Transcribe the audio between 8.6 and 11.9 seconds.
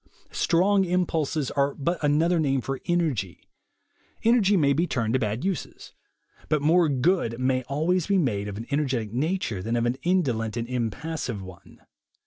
energetic nature, than of an indolent and impassive one.